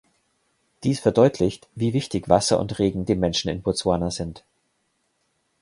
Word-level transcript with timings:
Dies 0.83 0.99
verdeutlicht, 0.99 1.69
wie 1.75 1.93
wichtig 1.93 2.27
Wasser 2.27 2.59
und 2.59 2.79
Regen 2.79 3.05
den 3.05 3.19
Menschen 3.19 3.49
in 3.49 3.61
Botswana 3.61 4.09
sind. 4.09 4.43